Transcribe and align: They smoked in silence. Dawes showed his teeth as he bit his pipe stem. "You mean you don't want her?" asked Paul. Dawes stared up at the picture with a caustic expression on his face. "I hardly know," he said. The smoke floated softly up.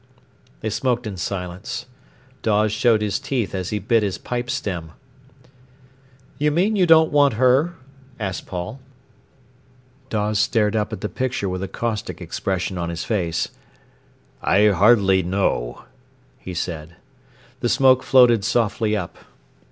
They 0.61 0.71
smoked 0.71 1.05
in 1.05 1.15
silence. 1.15 1.85
Dawes 2.41 2.71
showed 2.71 3.03
his 3.03 3.19
teeth 3.19 3.53
as 3.53 3.69
he 3.69 3.77
bit 3.77 4.01
his 4.01 4.17
pipe 4.17 4.49
stem. 4.49 4.93
"You 6.39 6.49
mean 6.49 6.75
you 6.75 6.87
don't 6.87 7.11
want 7.11 7.35
her?" 7.35 7.75
asked 8.19 8.47
Paul. 8.47 8.79
Dawes 10.09 10.39
stared 10.39 10.75
up 10.75 10.91
at 10.91 11.01
the 11.01 11.07
picture 11.07 11.47
with 11.47 11.61
a 11.61 11.67
caustic 11.67 12.19
expression 12.19 12.79
on 12.79 12.89
his 12.89 13.03
face. 13.03 13.49
"I 14.41 14.69
hardly 14.69 15.21
know," 15.21 15.83
he 16.39 16.55
said. 16.55 16.95
The 17.59 17.69
smoke 17.69 18.01
floated 18.01 18.43
softly 18.43 18.97
up. 18.97 19.17